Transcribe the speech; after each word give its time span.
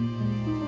Música 0.00 0.59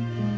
You 0.00 0.29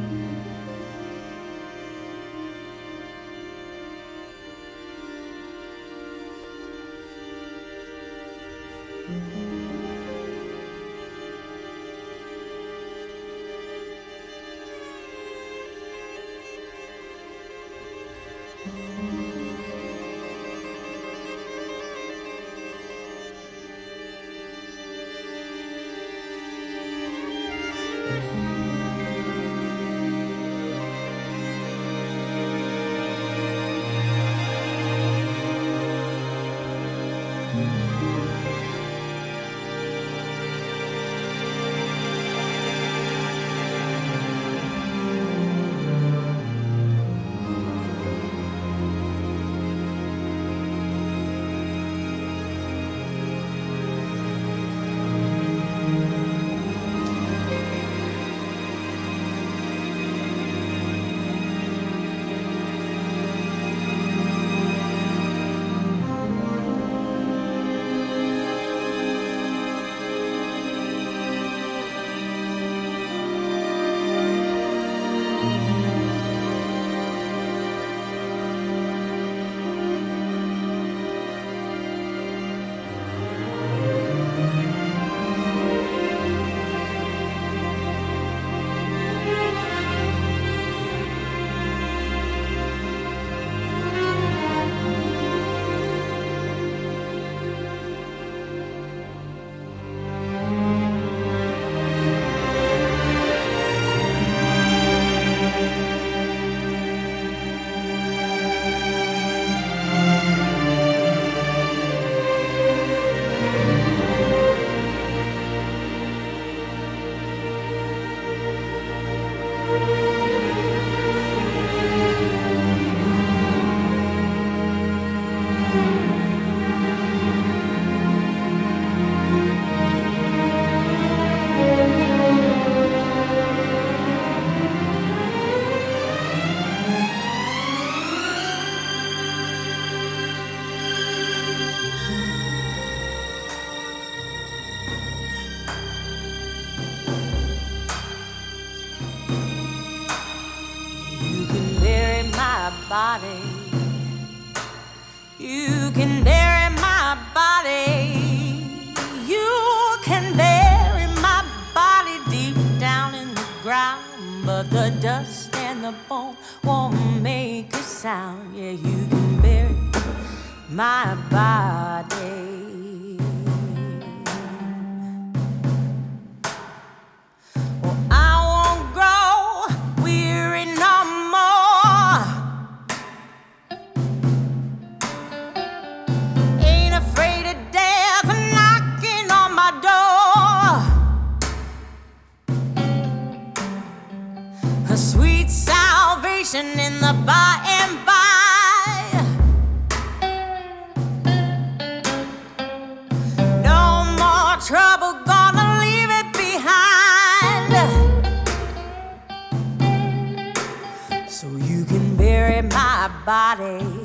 body. 213.24 214.01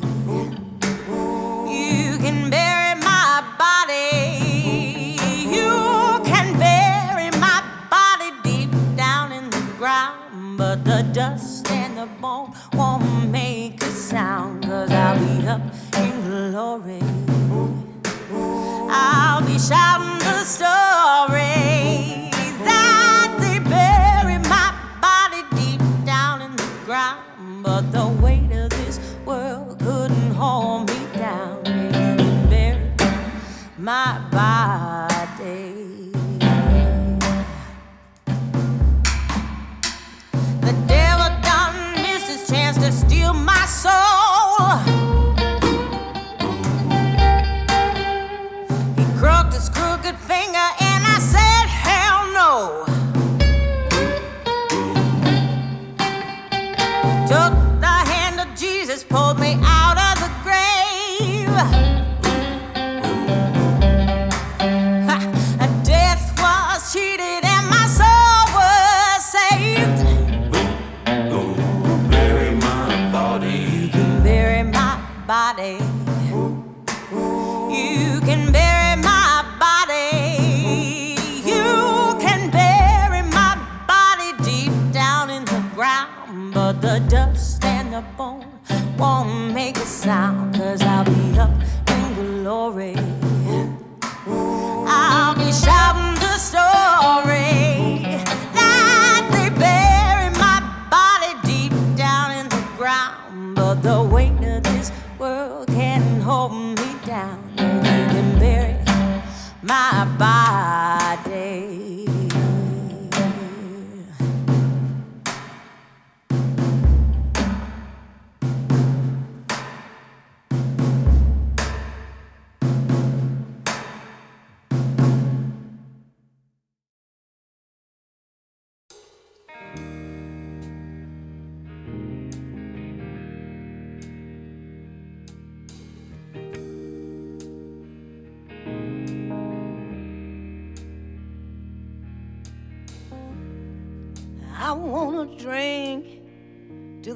acabar. 109.78 110.77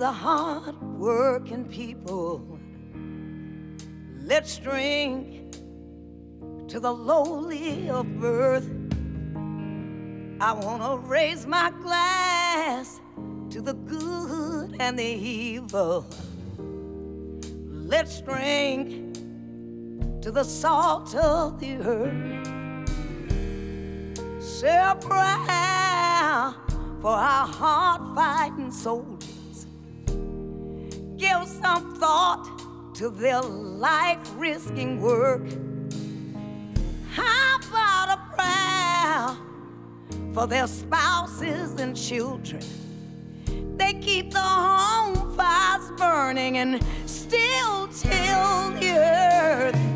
The 0.01 0.11
hard 0.11 0.81
working 0.97 1.63
people. 1.63 2.41
Let's 4.23 4.57
drink 4.57 5.51
to 6.69 6.79
the 6.79 6.91
lowly 6.91 7.87
of 7.87 8.19
birth. 8.19 8.67
I 10.39 10.53
want 10.53 10.81
to 10.81 11.07
raise 11.07 11.45
my 11.45 11.69
glass 11.83 12.99
to 13.51 13.61
the 13.61 13.73
good 13.73 14.75
and 14.79 14.97
the 14.97 15.03
evil. 15.03 16.07
Let's 16.57 18.21
drink 18.21 19.13
to 20.23 20.31
the 20.31 20.43
salt 20.43 21.13
of 21.13 21.59
the 21.59 21.75
earth. 21.75 22.47
Say 24.41 24.79
a 24.79 24.95
prayer 24.95 26.55
for 27.03 27.11
our 27.11 27.45
hard 27.45 28.15
fighting 28.15 28.71
soldiers 28.71 29.20
some 31.61 31.95
thought 31.95 32.93
to 32.95 33.09
their 33.09 33.41
life 33.41 34.19
risking 34.35 35.01
work. 35.01 35.41
How 37.11 37.57
about 37.57 38.17
a 38.17 38.19
prayer 38.35 40.33
for 40.33 40.47
their 40.47 40.67
spouses 40.67 41.79
and 41.79 41.95
children? 41.95 42.61
They 43.77 43.93
keep 43.93 44.31
the 44.31 44.39
home 44.39 45.35
fires 45.35 45.91
burning 45.97 46.57
and 46.57 46.83
still 47.05 47.87
till 47.87 48.71
the 48.79 48.95
earth. 48.97 49.90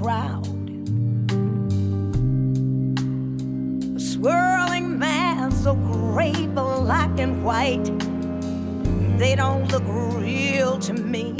Crowd. 0.00 0.46
A 3.94 4.00
swirling 4.00 4.98
mass 4.98 5.66
of 5.66 5.76
gray, 5.92 6.46
black, 6.46 7.18
and 7.18 7.44
white. 7.44 7.84
They 9.18 9.34
don't 9.36 9.70
look 9.70 9.82
real 9.86 10.78
to 10.78 10.94
me. 10.94 11.34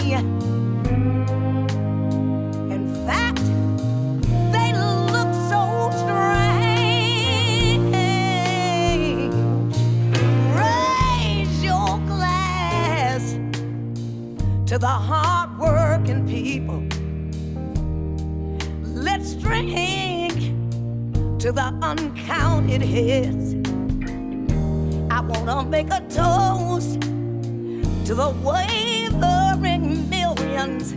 In 2.76 2.85
fact, 3.07 3.45
they 4.52 4.75
look 5.14 5.33
so 5.49 5.90
strange. 6.02 6.35
Raise 10.55 11.64
your 11.64 11.99
glass 12.12 13.38
to 14.67 14.76
the 14.79 14.87
uncounted 22.70 22.82
hits. 22.82 23.54
I 25.10 25.20
wanna 25.20 25.64
make 25.64 25.90
a 25.90 26.00
toast 26.08 27.00
to 28.06 28.14
the 28.14 28.30
wavering 28.42 30.08
millions. 30.08 30.94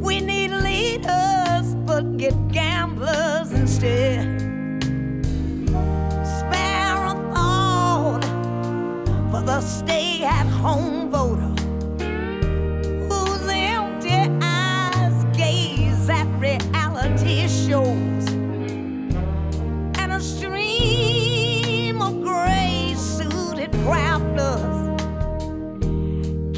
We 0.00 0.20
need 0.20 0.50
leaders, 0.50 1.74
but 1.86 2.16
get 2.16 2.34
gamblers 2.48 3.52
instead. 3.52 4.40
Spare 6.38 7.04
a 7.04 7.14
thought 7.34 8.24
for 9.30 9.42
the 9.42 9.60
stay 9.60 10.24
at 10.24 10.46
home 10.46 10.91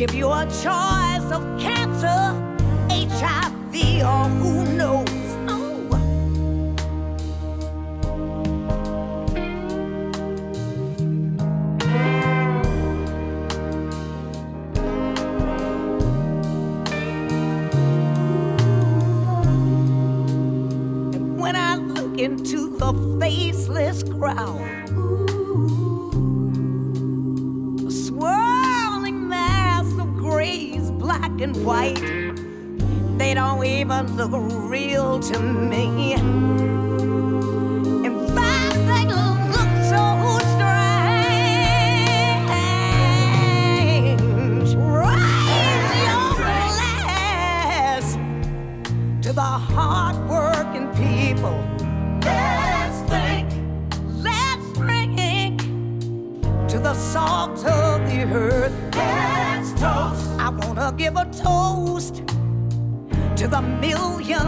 give 0.06 0.14
you 0.14 0.30
a 0.30 0.44
choice 0.44 1.32
of 1.32 1.42
cancer, 1.58 2.20
HIV, 2.90 4.02
or 4.02 4.28
who 4.38 4.63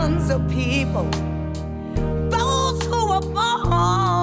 millions 0.06 0.30
of 0.30 0.48
people, 0.48 1.08
those 2.30 2.82
who 2.84 3.08
were 3.08 3.20
born. 3.20 4.15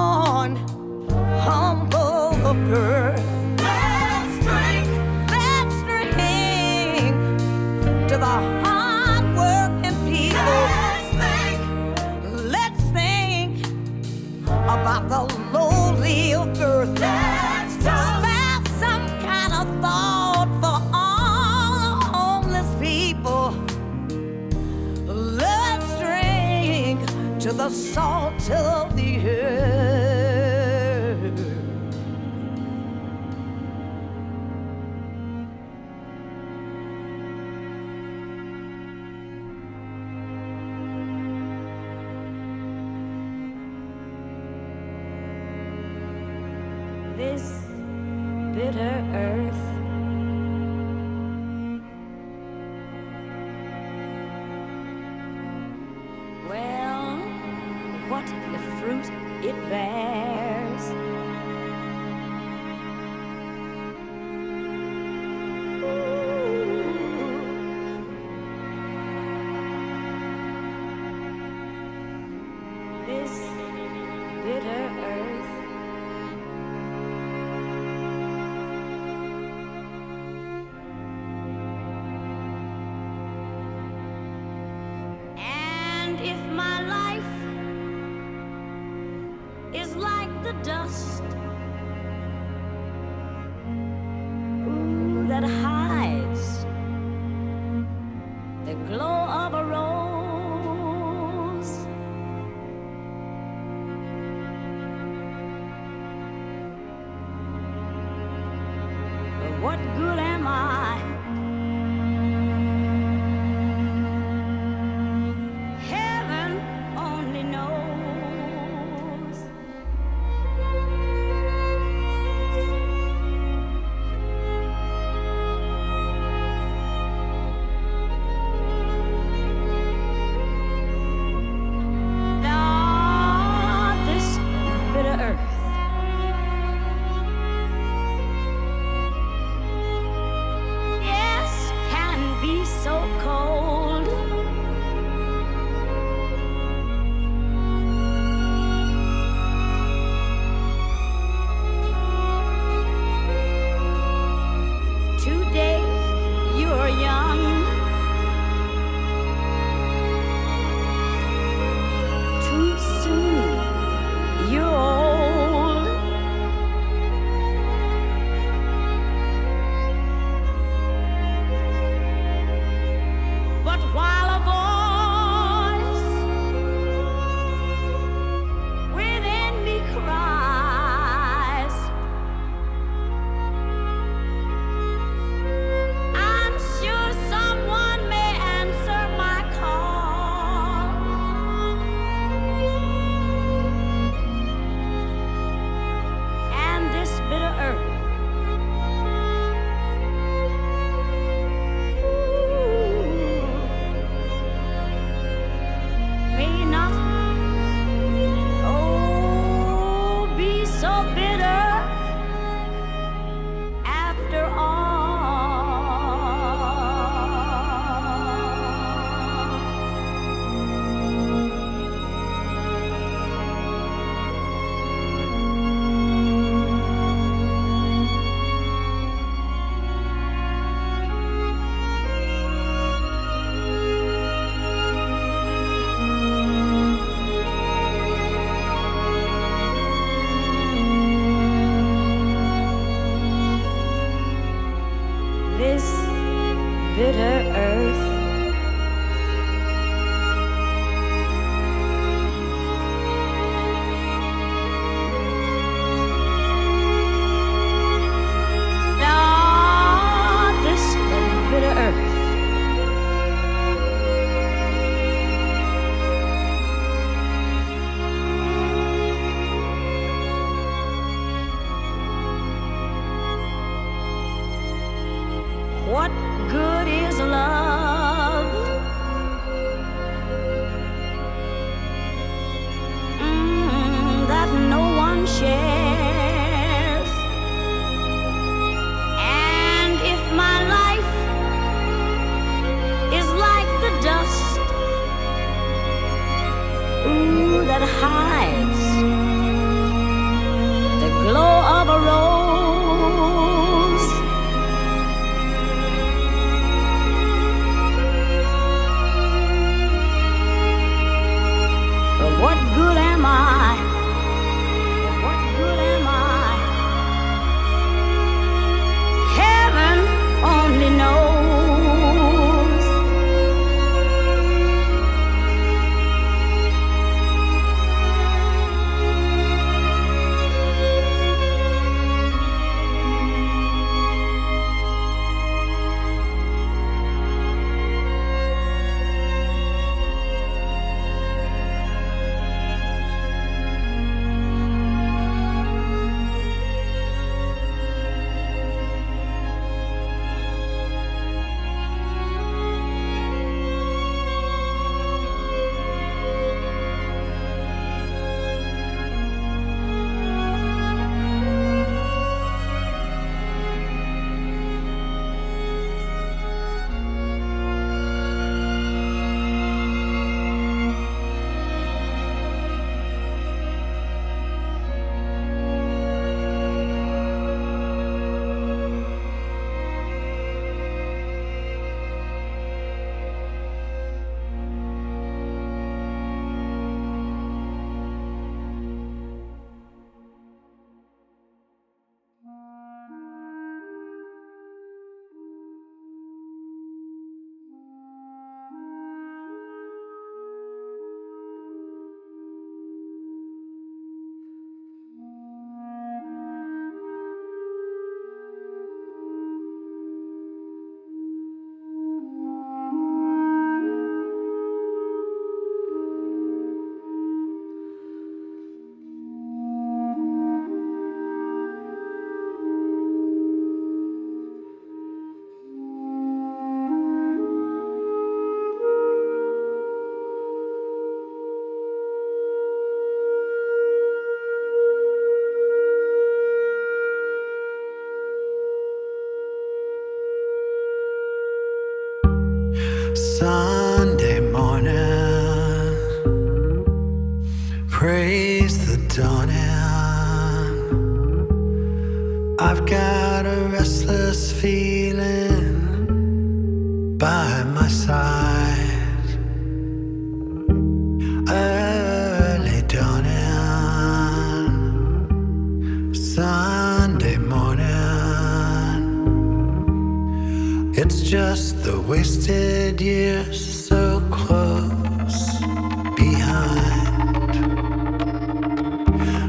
the 27.64 27.70
salt 27.70 28.38
to 28.40 28.88
the 28.93 28.93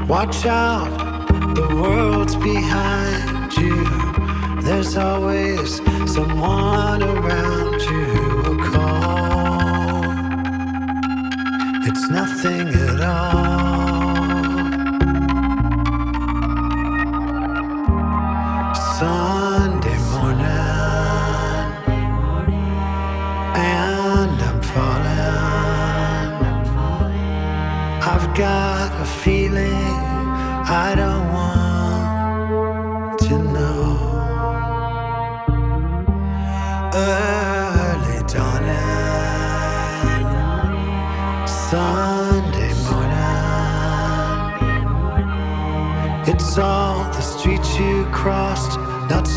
Watch 0.08 0.46
out, 0.46 1.26
the 1.56 1.66
world's 1.74 2.36
behind 2.36 3.52
you. 3.56 3.84
There's 4.62 4.96
always 4.96 5.78
someone 6.14 7.02
around 7.02 7.80
you 7.82 8.04
who 8.04 8.52
will 8.52 8.70
call. 8.70 10.04
It's 11.88 12.08
nothing 12.08 12.68
at 12.68 13.00
all. 13.00 13.45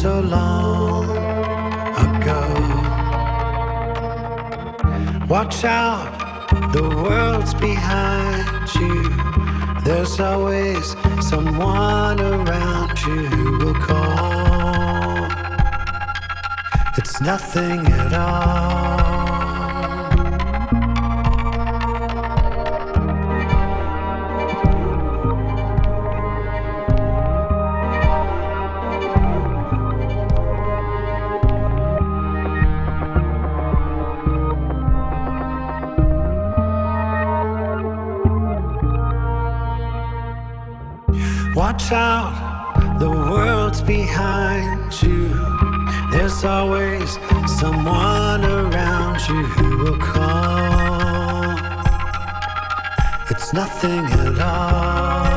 So 0.02 0.22
long 0.22 1.04
ago. 2.08 2.42
Watch 5.28 5.66
out, 5.66 6.72
the 6.72 6.88
world's 7.04 7.54
behind 7.56 8.74
you. 8.76 9.04
There's 9.84 10.18
always 10.22 10.96
someone 11.20 12.22
around 12.22 12.98
you 13.02 13.26
who 13.28 13.58
will 13.58 13.80
call. 13.90 15.28
It's 16.98 17.20
nothing 17.20 17.86
at 17.88 18.14
all. 18.14 18.89
Nothing 53.70 54.06
at 54.06 54.40
all. 54.40 55.30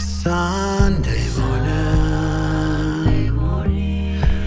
Sunday 0.00 1.26
morning. 1.38 2.14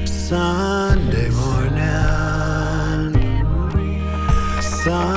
Sunday 0.05 1.29
morning. 1.29 1.87
Sunday 4.57 5.16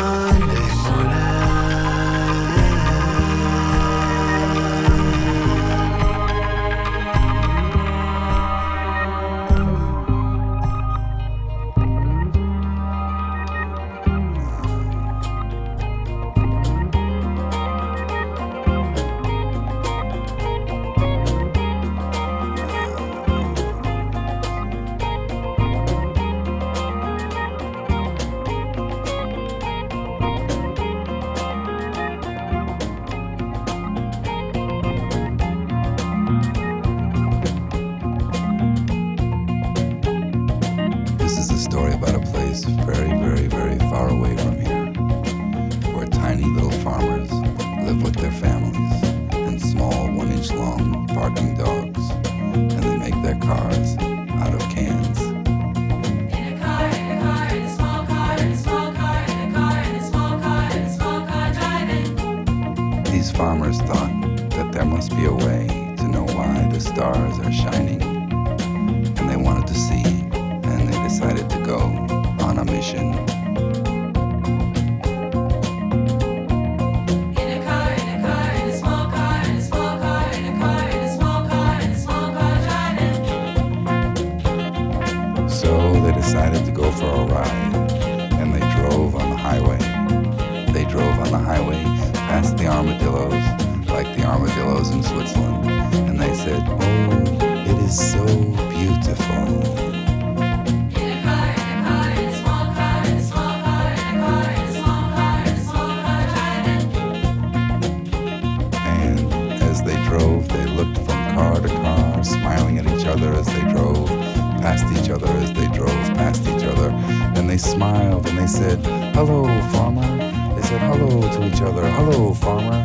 said, 118.61 118.85
Hello, 119.15 119.47
farmer. 119.73 120.07
They 120.55 120.61
said 120.69 120.83
hello 120.83 121.09
to 121.33 121.47
each 121.47 121.63
other. 121.63 121.89
Hello, 121.93 122.35
farmer. 122.35 122.85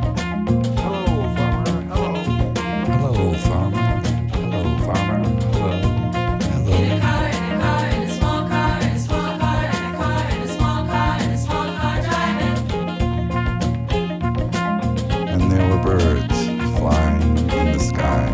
Hello, 0.80 1.36
farmer. 1.36 1.82
Hello. 1.92 2.14
Hello, 2.88 3.34
farmer. 3.46 3.88
Hello, 4.32 4.62
farmer. 4.86 5.20
Hello. 5.52 5.72
Hello. 6.54 6.76
In 6.78 6.92
a 6.92 7.00
car, 7.02 7.28
in 7.28 7.44
a 7.44 7.60
car, 7.60 7.84
in 7.90 8.02
a 8.04 8.10
small 8.18 8.42
car, 8.48 8.80
in 8.84 8.88
a 8.88 9.00
small 9.00 9.32
car, 9.38 9.66
in 9.66 9.84
a 9.84 9.92
car, 10.00 10.24
in 10.32 10.40
a 10.44 10.48
small 10.48 10.82
car, 10.88 11.14
in 11.24 11.32
a 11.32 11.38
small 11.46 11.68
car 11.76 11.96
driving. 12.08 12.58
and 15.28 15.44
there 15.52 15.68
were 15.70 15.82
birds 15.84 16.40
flying 16.80 17.38
in 17.60 17.66
the 17.74 17.80
sky. 17.80 18.26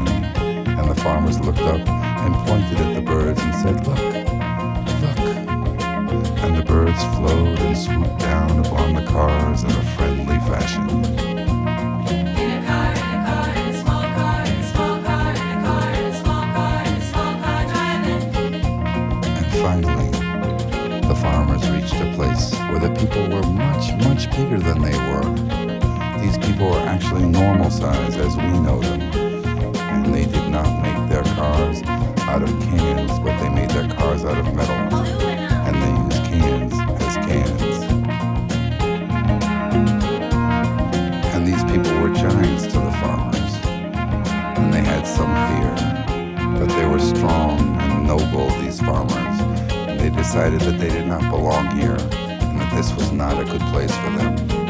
And 0.78 0.88
the 0.92 0.96
farmers 1.02 1.40
looked 1.40 1.66
up 1.74 1.82
and 1.90 2.36
pointed 2.46 2.78
at 2.86 2.94
the 2.94 3.02
birds 3.02 3.42
and 3.42 3.56
said, 3.56 3.88
Look, 3.88 3.98
look. 3.98 4.11
And 7.04 7.78
swooped 7.78 8.20
down 8.20 8.60
upon 8.66 8.94
the 8.94 9.04
cars 9.06 9.64
in 9.64 9.72
a 9.72 9.84
friendly 9.96 10.38
fashion. 10.50 10.88
Where 22.70 22.80
the 22.80 22.90
people 22.96 23.24
were 23.30 23.44
much, 23.44 23.92
much 24.06 24.30
bigger 24.32 24.58
than 24.58 24.82
they 24.82 24.98
were. 25.10 25.28
These 26.22 26.38
people 26.38 26.70
were 26.70 26.80
actually 26.80 27.26
normal 27.26 27.70
size 27.70 28.16
as 28.16 28.36
we 28.38 28.48
know 28.60 28.80
them. 28.80 29.02
And 29.76 30.14
they 30.14 30.26
did 30.26 30.50
not 30.50 30.82
make 30.82 31.10
their 31.10 31.24
cars 31.36 31.84
out 32.22 32.42
of 32.42 32.50
cans, 32.62 33.20
but 33.20 33.38
they 33.40 33.50
made 33.50 33.70
their 33.72 33.90
cars 33.90 34.24
out 34.24 34.38
of 34.38 34.56
metal, 34.56 35.31
decided 50.32 50.62
that 50.62 50.80
they 50.80 50.88
did 50.88 51.06
not 51.06 51.30
belong 51.30 51.68
here, 51.78 51.92
and 51.92 52.62
that 52.62 52.74
this 52.74 52.96
was 52.96 53.12
not 53.12 53.38
a 53.38 53.44
good 53.44 53.60
place 53.64 53.94
for 53.98 54.12
them. 54.12 54.61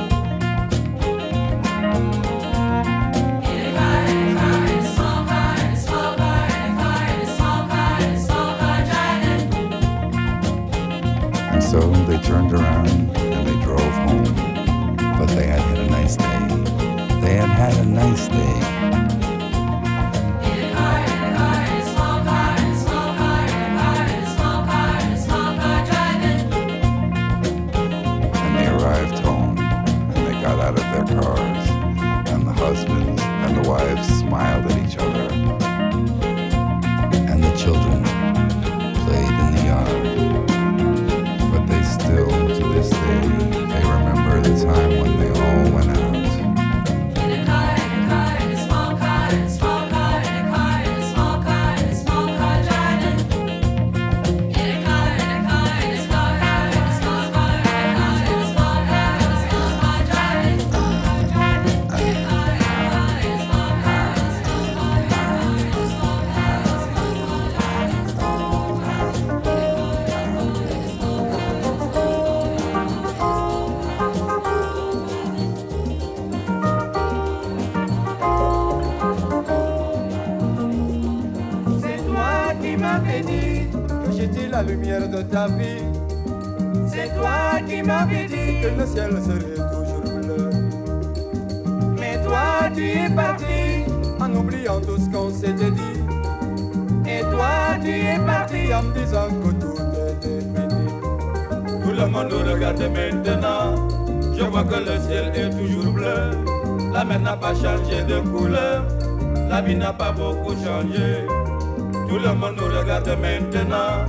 Regarde 113.02 113.20
maintenant. 113.20 114.06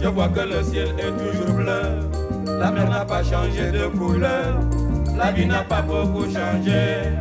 Je 0.00 0.08
vois 0.08 0.28
que 0.28 0.40
le 0.40 0.62
ciel 0.62 0.88
est 0.98 1.12
toujours 1.12 1.54
bleu. 1.54 2.58
La 2.58 2.70
mer 2.70 2.88
n'a 2.88 3.04
pas 3.04 3.22
changé 3.22 3.70
de 3.70 3.86
couleur. 3.86 4.60
La 5.16 5.32
vie 5.32 5.46
n'a 5.46 5.62
pas 5.62 5.82
beaucoup 5.82 6.24
changé. 6.24 7.12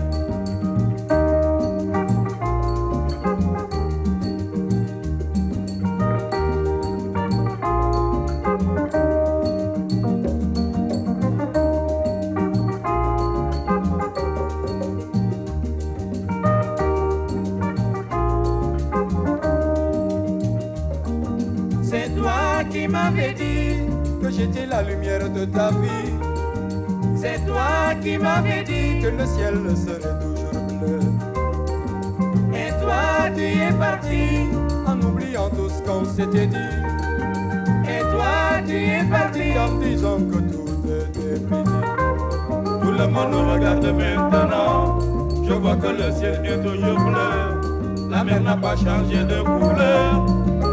Le 42.97 43.07
monde 43.07 43.31
nous 43.31 43.53
regarde 43.53 43.85
maintenant. 43.85 44.99
Je 45.47 45.53
vois 45.53 45.75
que 45.75 45.87
le 45.87 46.11
ciel 46.11 46.41
est 46.45 46.61
toujours 46.61 46.99
bleu. 46.99 48.09
La 48.09 48.23
mer 48.23 48.41
n'a 48.41 48.55
pas 48.55 48.75
changé 48.75 49.23
de 49.23 49.41
couleur. 49.41 50.25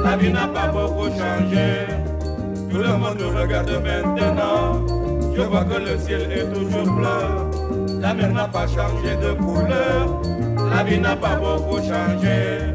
La 0.05 0.17
vie 0.17 0.33
n'a 0.33 0.47
pas 0.47 0.69
beaucoup 0.69 1.09
changé. 1.09 1.87
Tout 2.71 2.79
le 2.79 2.97
monde 2.97 3.19
nous 3.19 3.39
regarde 3.39 3.71
maintenant. 3.71 4.81
Je 5.35 5.43
vois 5.43 5.65
que 5.65 5.79
le 5.79 5.99
ciel 5.99 6.33
est 6.33 6.53
toujours 6.53 6.93
bleu. 6.95 8.01
La 8.01 8.15
mer 8.15 8.33
n'a 8.33 8.49
pas 8.49 8.67
changé 8.67 9.17
de 9.17 9.33
couleur. 9.33 10.21
La 10.75 10.83
vie 10.85 11.01
n'a 11.01 11.17
pas 11.17 11.37
beaucoup 11.37 11.79
changé. 11.79 12.73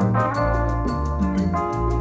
you. 1.54 1.94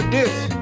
to 0.00 0.10
this. 0.10 0.59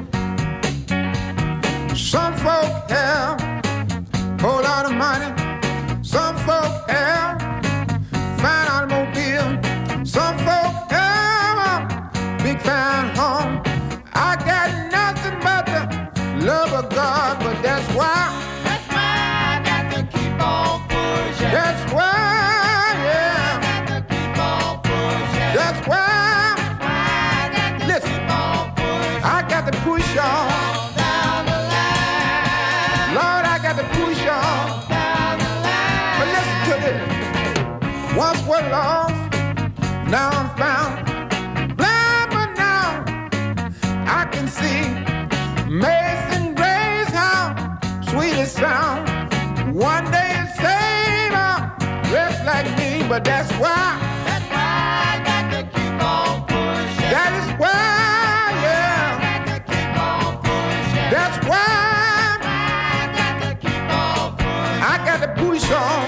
but 53.09 53.24
that's 53.24 53.50
why. 53.52 53.98
That's 54.26 54.44
why 54.50 54.68
I 55.09 55.24
got 55.24 55.50
to 55.52 55.62
keep 55.74 56.02
on 56.02 56.42
pushing. 56.46 57.11
That 57.11 57.32
is 57.40 57.48
why, 57.59 58.52
yeah. 58.64 59.16
I 59.22 59.46
got. 59.46 59.66
That's 61.11 61.38
why 61.48 62.38
I 62.42 63.09
got 63.16 63.34
to 63.42 63.54
keep 63.56 63.88
on 63.90 64.36
pushing. 64.36 64.82
I 64.82 65.02
got 65.06 65.20
to 65.22 65.42
push 65.42 65.70
on. 65.72 66.07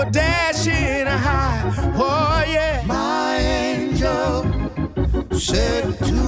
A 0.00 0.08
dash 0.12 0.68
in 0.68 1.08
dashing 1.08 1.18
high. 1.18 1.92
Oh 1.96 2.44
yeah. 2.48 2.84
My 2.86 3.36
angel 3.38 4.44
said 5.36 5.98
to 5.98 6.27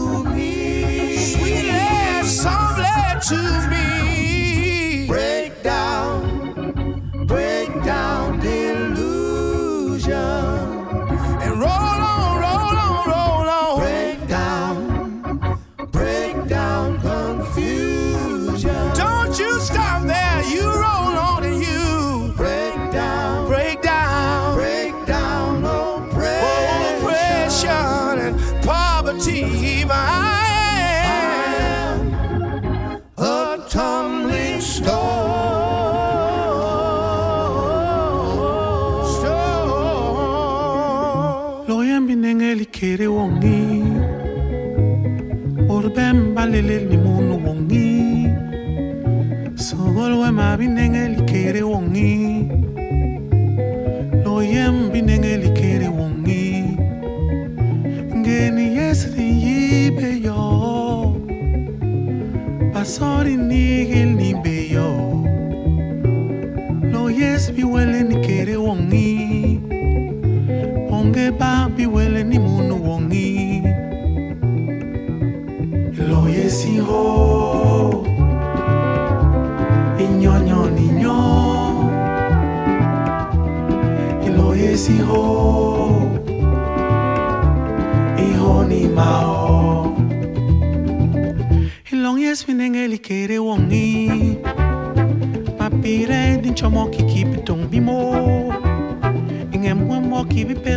keep 100.45 100.57
it. 100.57 100.70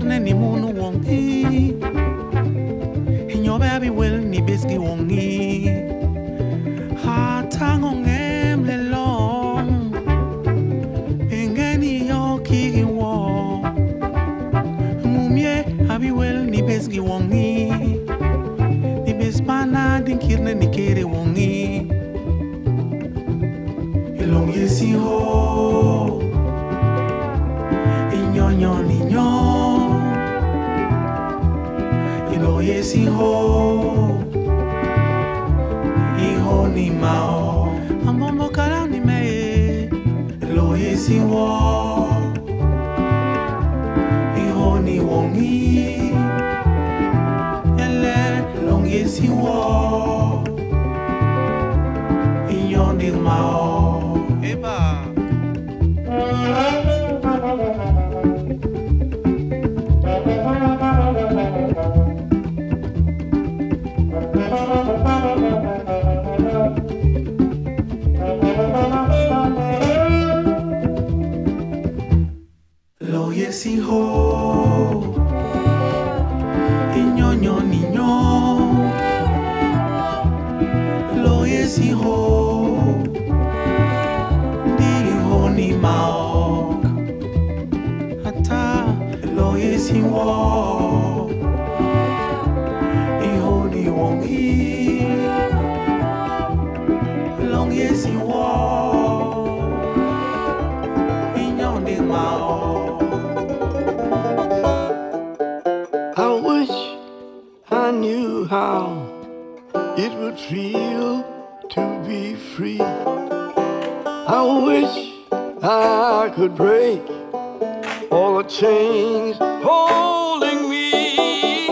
holding 119.64 120.70
me. 120.70 121.70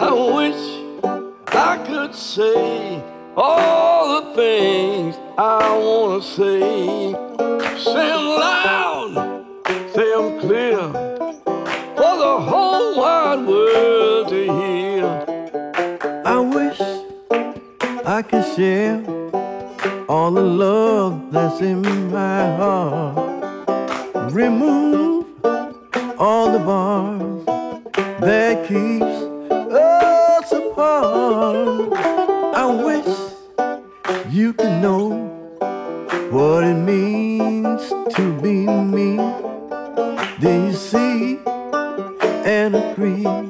I 0.00 0.12
wish 0.38 0.62
I 1.48 1.82
could 1.86 2.14
say 2.14 3.02
all 3.36 4.20
the 4.20 4.34
things 4.34 5.16
I 5.38 5.76
wanna 5.76 6.22
say. 6.22 6.60
Say 7.84 8.08
them 8.12 8.26
loud, 8.44 9.44
say 9.94 10.08
them 10.14 10.40
clear, 10.40 10.78
for 11.98 12.14
the 12.24 12.34
whole 12.48 12.96
wide 12.96 13.46
world 13.46 14.28
to 14.28 14.42
hear. 14.60 15.08
I 16.24 16.38
wish 16.38 16.80
I 18.06 18.22
could 18.22 18.46
share 18.56 19.02
all 20.08 20.30
the 20.30 20.42
love 20.42 21.30
that's 21.32 21.60
in 21.60 21.82
my 22.10 22.56
heart. 22.56 24.32
Remove 24.32 25.07
all 26.20 26.50
the 26.50 26.58
bars 26.58 27.44
that 28.20 28.66
keeps 28.66 29.04
us 29.72 30.50
apart. 30.50 31.92
I 32.56 32.66
wish 32.84 33.06
you 34.28 34.52
could 34.52 34.82
know 34.82 35.10
what 36.32 36.64
it 36.64 36.74
means 36.74 37.88
to 38.16 38.40
be 38.42 38.66
me. 38.66 39.16
Then 40.40 40.66
you 40.66 40.72
see 40.72 41.38
and 42.44 42.74
agree. 42.74 43.47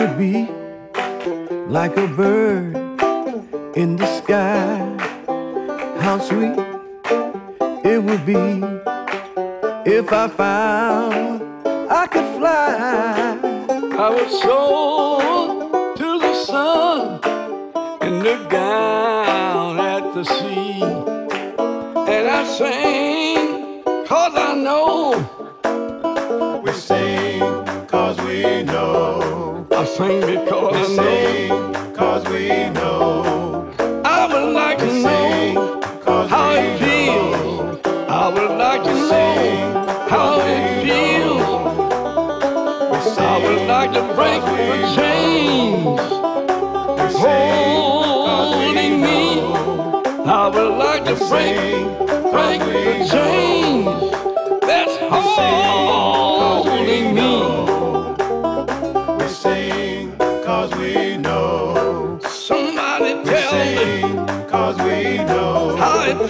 Could 0.00 0.16
be 0.16 0.48
like 1.68 1.94
a 1.98 2.06
bird 2.06 2.74
in 3.76 3.96
the 3.96 4.06
sky. 4.20 4.78
How 6.00 6.18
sweet 6.18 6.58
it 7.84 8.02
would 8.02 8.24
be 8.24 8.44
if 9.84 10.10
I 10.10 10.26
found 10.28 11.42
I 11.92 12.06
could 12.06 12.28
fly. 12.38 13.36
I 14.04 14.08
would 14.14 14.30
soar 14.40 15.94
to 16.00 16.08
the 16.24 16.34
sun 16.46 17.20
and 18.00 18.22
look 18.22 18.48
down 18.48 19.80
at 19.80 20.14
the 20.14 20.24
sea. 20.24 20.82
And 22.14 22.24
I 22.38 22.42
sing 22.58 23.82
cause 24.06 24.34
I 24.34 24.54
know 24.54 25.39
sing 30.00 30.20
because 30.20 30.72
We 30.72 30.80
I 30.80 30.88
know. 30.96 30.96
Sing 30.96 31.94
cause 31.94 32.24
we 32.28 32.48
know. 32.70 33.70
I 34.04 34.26
would 34.32 34.52
like 34.54 34.78
to 34.78 34.86
know 35.02 35.80
how 36.26 36.52
it 36.52 36.78
feels. 36.80 37.80
I 37.86 38.28
would 38.28 38.56
like 38.56 38.82
to 38.84 38.94
know 38.94 39.84
how 40.08 40.40
it 40.40 40.64
feels. 40.84 41.42
I 43.18 43.36
would 43.44 43.66
like 43.68 43.92
to 43.92 44.02
break 44.14 44.42
the 44.42 44.94
chains. 44.96 46.00
Holding 47.20 49.00
me. 49.02 49.40
I 50.26 50.48
would 50.48 50.78
like 50.78 51.04
to 51.04 51.14
break, 51.28 51.84
break 52.32 52.60
the 52.60 53.04
chains. 53.10 53.86
That's 54.62 54.96
holding 55.12 56.09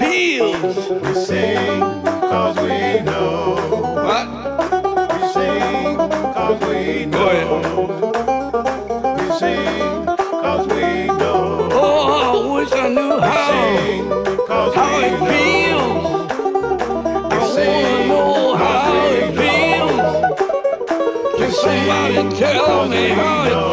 how. 0.01 1.01
We 1.03 1.15
sing 1.15 1.81
cause 2.21 2.57
we 2.61 3.01
know. 3.03 3.57
What? 4.07 4.27
We 5.13 5.29
sing 5.35 5.97
cause 6.35 6.61
we 6.69 7.07
know. 7.07 8.07
We 9.17 9.25
sing 9.39 10.07
cause 10.07 10.67
we 10.69 11.07
know. 11.07 11.69
Oh, 11.73 12.13
I 12.23 12.55
wish 12.55 12.73
I 12.73 12.89
knew 12.89 13.21
how, 13.21 14.73
how 14.75 14.99
we 14.99 15.05
it 15.05 15.13
know. 15.21 15.27
feels. 15.31 16.31
I 17.33 17.35
wanna 17.57 18.07
know 18.09 18.55
how 18.57 19.07
it 19.19 19.29
feels. 19.39 19.99
Can 21.39 21.51
somebody 21.53 22.37
tell 22.39 22.89
me 22.89 23.09
how 23.11 23.45
it 23.45 23.51
feels? 23.51 23.70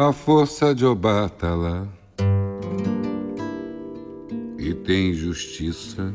A 0.00 0.12
força 0.12 0.72
de 0.72 0.86
Obatala 0.86 1.88
e 4.56 4.72
tem 4.72 5.12
justiça 5.12 6.14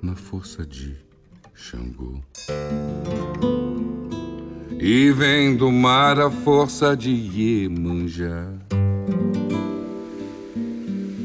na 0.00 0.16
força 0.16 0.64
de 0.64 0.96
Xangô. 1.54 2.22
E 4.80 5.10
vem 5.10 5.54
do 5.54 5.70
mar 5.70 6.18
a 6.18 6.30
força 6.30 6.96
de 6.96 7.10
Iemanjá. 7.10 8.50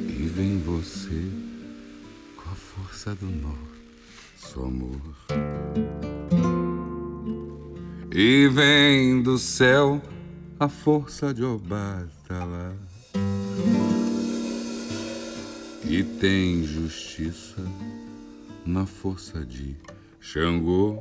E 0.09 0.23
vem 0.27 0.59
você 0.59 1.23
com 2.35 2.49
a 2.49 2.55
força 2.55 3.15
do 3.15 3.27
nosso 3.27 4.59
amor. 4.59 4.99
E 8.13 8.49
vem 8.49 9.23
do 9.23 9.37
céu 9.37 10.01
a 10.59 10.67
força 10.67 11.31
de 11.33 11.43
Obatala. 11.43 12.75
E 15.85 16.03
tem 16.03 16.63
justiça 16.63 17.61
na 18.65 18.85
força 18.85 19.45
de 19.45 19.75
Xangô. 20.19 20.97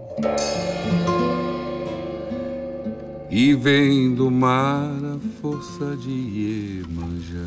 E 3.31 3.55
vem 3.55 4.15
do 4.15 4.31
mar 4.31 4.91
a 5.05 5.19
força 5.41 5.97
de 5.97 6.11
Iemanjá. 6.11 7.39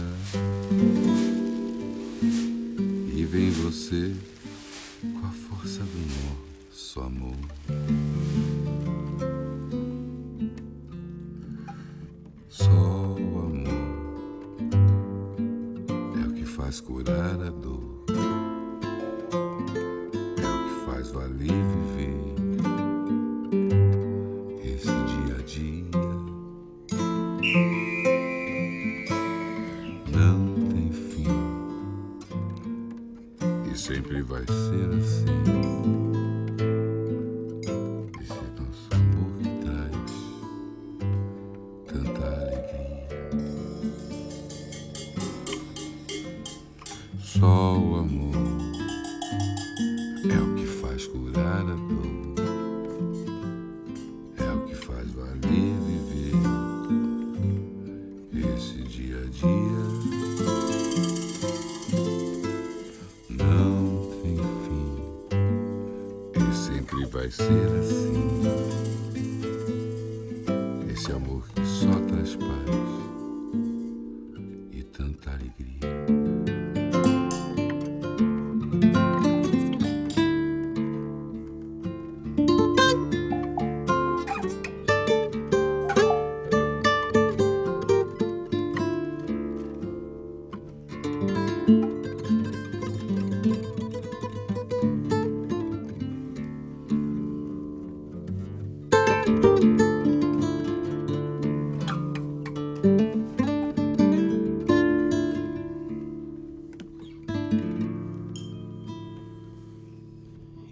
E 3.16 3.24
vem 3.24 3.52
você 3.52 4.14
com 5.02 5.28
a 5.28 5.32
força 5.32 5.84
do 5.84 6.00
nosso 6.72 7.02
amor. 7.02 8.49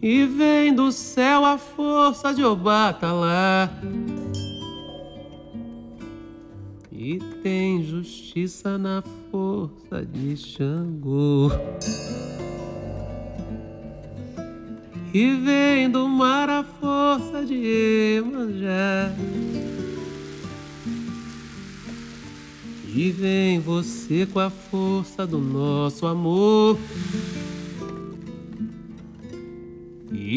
E 0.02 0.26
vem 0.26 0.74
do 0.74 0.92
céu 0.92 1.44
a 1.44 1.58
força 1.58 2.34
de 2.34 2.44
Obatala. 2.44 3.72
E 6.92 7.20
tem 7.42 7.84
justiça 7.84 8.78
na 8.78 9.04
força 9.32 10.06
de 10.06 10.38
Xangô. 10.38 11.50
E 15.14 15.34
vem 15.36 15.90
do 15.90 16.08
mar 16.08 16.48
a 16.48 16.64
força 16.64 17.44
de 17.44 17.56
Iemanjá. 17.56 19.12
E 22.94 23.12
vem 23.12 23.60
você 23.60 24.28
com 24.28 24.40
a 24.40 24.50
força 24.50 25.26
do 25.26 25.40
nosso 25.40 26.06
amor. 26.06 26.78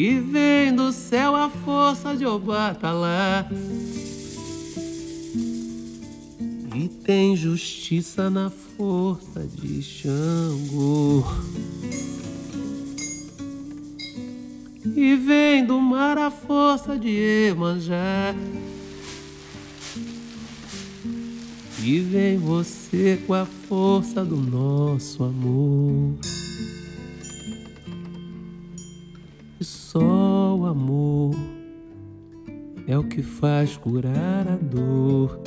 E 0.03 0.19
vem 0.19 0.73
do 0.73 0.91
céu 0.91 1.35
a 1.35 1.47
força 1.47 2.15
de 2.15 2.25
Obatala. 2.25 3.47
E 6.75 6.87
tem 6.87 7.35
justiça 7.35 8.27
na 8.27 8.49
força 8.49 9.45
de 9.45 9.79
Xangô. 9.83 11.23
E 14.95 15.15
vem 15.17 15.63
do 15.63 15.79
mar 15.79 16.17
a 16.17 16.31
força 16.31 16.97
de 16.97 17.09
Iemanjá. 17.09 18.33
E 21.83 21.99
vem 21.99 22.39
você 22.39 23.19
com 23.27 23.35
a 23.35 23.45
força 23.45 24.25
do 24.25 24.37
nosso 24.37 25.23
amor. 25.23 26.15
Só 29.91 30.55
o 30.55 30.65
amor 30.67 31.35
é 32.87 32.97
o 32.97 33.03
que 33.03 33.21
faz 33.21 33.75
curar 33.75 34.47
a 34.47 34.55
dor, 34.55 35.41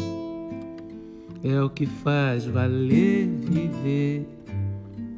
é 1.42 1.62
o 1.62 1.70
que 1.70 1.86
faz 1.86 2.44
valer 2.44 3.26
viver 3.26 4.26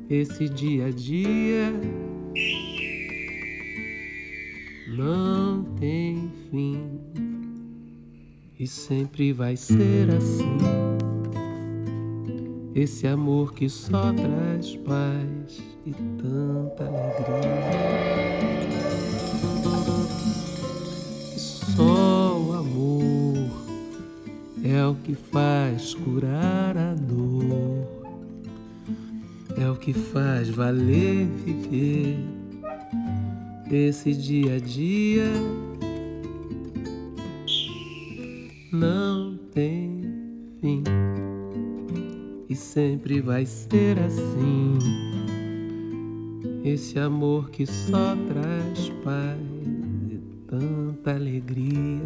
esse 0.08 0.48
dia 0.48 0.86
a 0.86 0.90
dia. 0.90 1.72
Não 4.96 5.64
tem 5.74 6.30
fim 6.48 6.86
e 8.60 8.64
sempre 8.64 9.32
vai 9.32 9.56
ser 9.56 10.08
assim. 10.16 10.56
Esse 12.76 13.08
amor 13.08 13.54
que 13.54 13.68
só 13.68 14.12
traz 14.12 14.76
paz 14.76 15.60
e 15.84 15.92
tanta 15.92 16.84
alegria. 16.84 18.35
Só 21.76 22.40
o 22.40 22.52
amor 22.54 23.50
é 24.64 24.86
o 24.86 24.94
que 24.94 25.14
faz 25.14 25.92
curar 25.92 26.74
a 26.74 26.94
dor, 26.94 27.86
é 29.58 29.68
o 29.68 29.76
que 29.76 29.92
faz 29.92 30.48
valer 30.48 31.26
viver 31.44 32.16
esse 33.70 34.14
dia 34.14 34.54
a 34.54 34.58
dia. 34.58 35.30
Não 38.72 39.36
tem 39.52 40.02
fim 40.62 40.82
e 42.48 42.56
sempre 42.56 43.20
vai 43.20 43.44
ser 43.44 43.98
assim. 43.98 44.78
Esse 46.64 46.98
amor 46.98 47.50
que 47.50 47.66
só 47.66 48.16
traz 48.28 48.88
paz 49.04 49.55
tanta 50.58 51.10
alegria. 51.12 52.00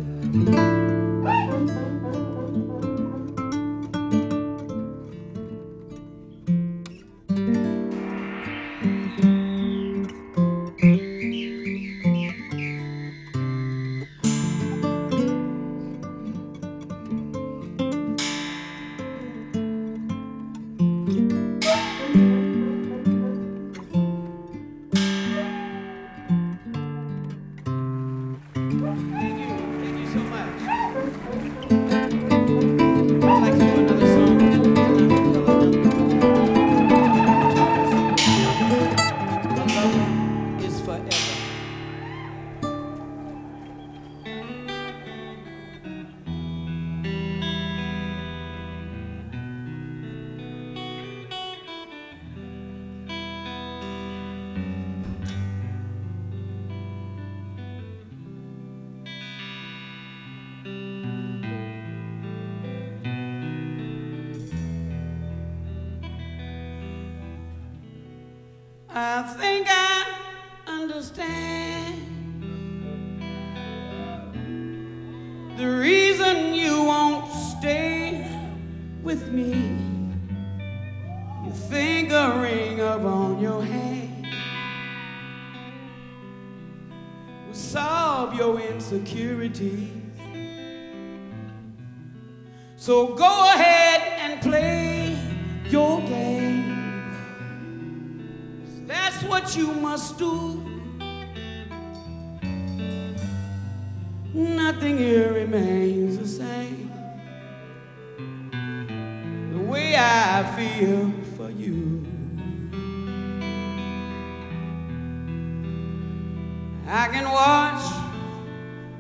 I 116.93 117.07
can 117.07 117.31
watch 117.31 117.85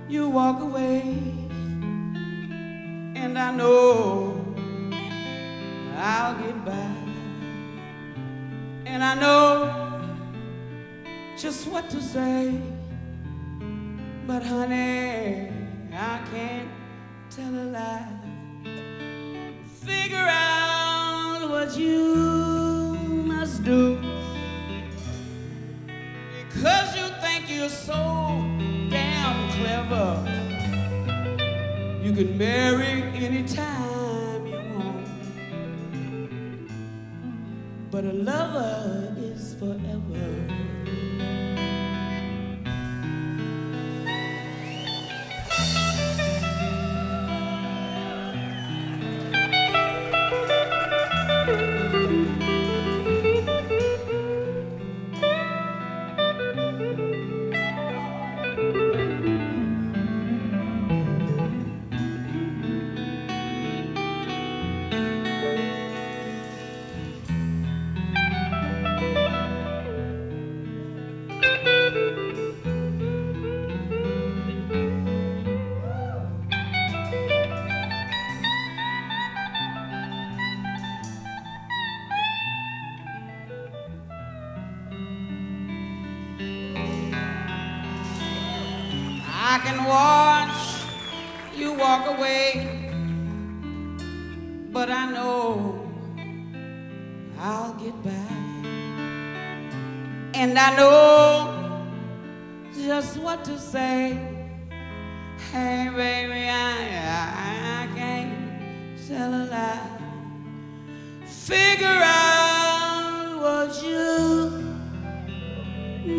you 0.09 0.28
walk 0.28 0.61
away, 0.61 1.01
and 3.16 3.36
I 3.36 3.51
know 3.51 4.45
I'll 5.97 6.38
get 6.38 6.64
by. 6.64 6.95
And 8.86 9.03
I 9.03 9.14
know 9.16 10.14
just 11.36 11.66
what 11.66 11.91
to 11.91 12.01
say. 12.01 12.55
But 14.24 14.45
honey, 14.45 15.51
I 15.93 16.20
can't 16.30 16.68
tell 17.28 17.53
a 17.53 17.66
lie. 17.74 18.07
Figure 19.82 20.28
out 20.28 21.51
what 21.51 21.76
you 21.76 22.95
must 23.26 23.64
do. 23.64 23.99
Because 26.53 26.95
you 26.97 27.09
you're 27.61 27.68
so 27.68 28.42
damn 28.88 29.50
clever. 29.52 30.08
You 32.02 32.11
can 32.14 32.38
marry 32.38 33.02
anytime 33.26 34.46
you 34.46 34.61
want. 34.74 35.06
But 37.90 38.04
a 38.04 38.14
lover 38.14 39.14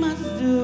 must 0.01 0.27
do. 0.39 0.57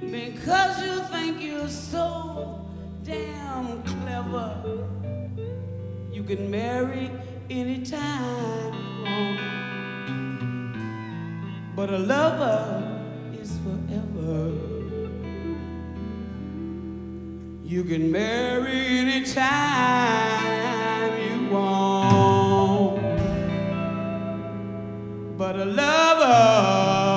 Because 0.00 0.74
you 0.86 0.96
think 1.12 1.42
you're 1.42 1.68
so 1.68 2.64
damn 3.02 3.82
clever, 3.82 4.48
you 6.12 6.22
can 6.22 6.50
marry 6.50 7.10
anytime 7.50 8.72
you 8.74 9.02
want. 9.04 9.40
But 11.74 11.90
a 11.90 11.98
lover 11.98 12.62
is 13.42 13.50
forever. 13.64 14.40
You 17.64 17.82
can 17.84 18.12
marry 18.12 18.80
anytime 19.02 20.42
you 21.26 21.38
want. 21.54 23.02
But 25.36 25.54
a 25.56 25.64
lover, 25.64 27.07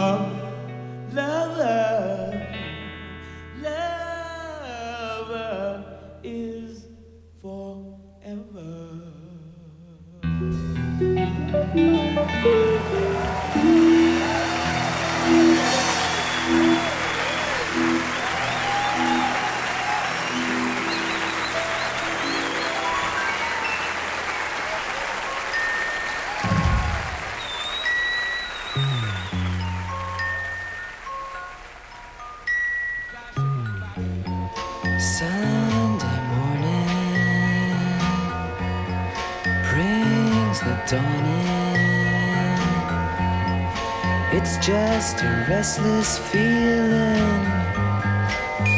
just 45.12 45.24
a 45.24 45.46
restless 45.50 46.18
feeling 46.18 47.44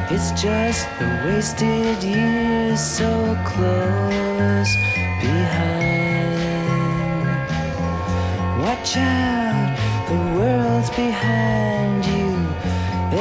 It's 0.10 0.32
just 0.42 0.88
the 0.98 1.08
wasted 1.26 2.04
years 2.04 2.80
so 2.82 3.38
close 3.46 4.76
behind. 5.22 6.48
Watch 8.62 8.98
out, 8.98 9.78
the 10.08 10.16
world's 10.40 10.90
behind 10.92 12.06
you. 12.06 12.11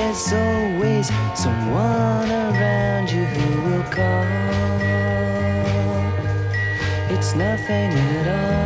There's 0.01 0.33
always 0.33 1.09
someone 1.35 2.31
around 2.31 3.11
you 3.13 3.25
who 3.27 3.49
will 3.67 3.87
call. 3.93 4.25
It's 7.15 7.35
nothing 7.35 7.93
at 8.17 8.27
all. 8.41 8.61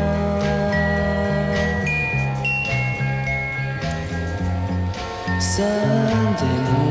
Sunday 5.41 6.57
morning, 6.71 6.84